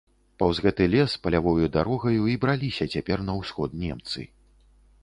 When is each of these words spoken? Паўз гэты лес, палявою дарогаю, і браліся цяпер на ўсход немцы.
Паўз 0.43 0.61
гэты 0.67 0.87
лес, 0.95 1.13
палявою 1.27 1.67
дарогаю, 1.77 2.15
і 2.33 2.39
браліся 2.47 2.89
цяпер 2.95 3.17
на 3.31 3.39
ўсход 3.43 3.79
немцы. 3.85 4.29